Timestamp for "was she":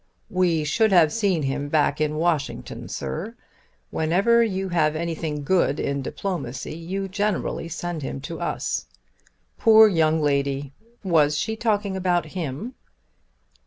11.03-11.55